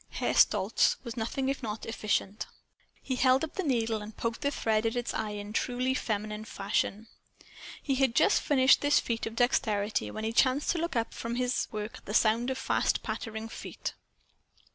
Herr 0.09 0.33
Stolz 0.33 0.95
was 1.03 1.15
nothing 1.15 1.47
if 1.47 1.61
not 1.61 1.85
efficient. 1.85 2.47
He 3.03 3.17
held 3.17 3.43
up 3.43 3.53
the 3.53 3.61
needle 3.61 4.01
and 4.01 4.17
poked 4.17 4.41
the 4.41 4.49
thread 4.49 4.87
at 4.87 4.95
its 4.95 5.13
eye 5.13 5.29
in 5.37 5.53
truly 5.53 5.93
feminine 5.93 6.43
fashion. 6.43 7.05
He 7.83 7.93
had 7.93 8.15
just 8.15 8.41
finished 8.41 8.81
this 8.81 8.99
feat 8.99 9.27
of 9.27 9.35
dexterity 9.35 10.09
when 10.09 10.23
he 10.23 10.33
chanced 10.33 10.71
to 10.71 10.79
look 10.79 10.95
up 10.95 11.13
from 11.13 11.35
his 11.35 11.67
work 11.71 11.99
at 12.07 12.15
sound 12.15 12.49
of 12.49 12.57
fast 12.57 13.03
pattering 13.03 13.47
feet. 13.47 13.93